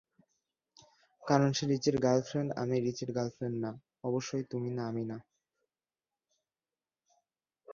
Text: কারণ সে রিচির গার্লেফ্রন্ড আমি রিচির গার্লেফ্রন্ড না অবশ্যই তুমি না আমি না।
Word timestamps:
কারণ 1.23 1.49
সে 1.53 1.63
রিচির 1.71 1.97
গার্লেফ্রন্ড 2.05 2.49
আমি 2.61 2.75
রিচির 2.85 3.11
গার্লেফ্রন্ড 3.17 3.55
না 3.63 3.71
অবশ্যই 4.03 4.43
তুমি 4.51 4.69
না 4.77 4.83
আমি 4.91 5.03
না। 5.11 5.17